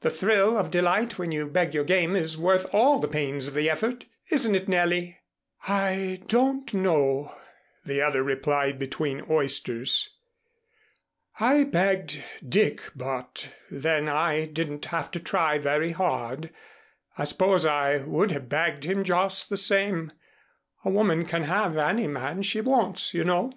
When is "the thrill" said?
0.00-0.58